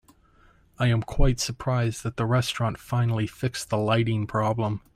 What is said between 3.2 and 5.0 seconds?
fixed the lighting problem.